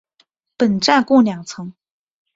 [0.57, 1.71] 本站共两层。